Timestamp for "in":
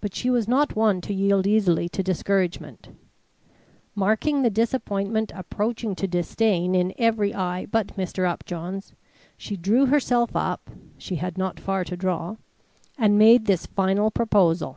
6.74-6.92